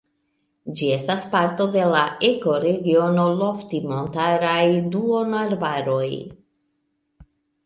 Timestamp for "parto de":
1.33-1.83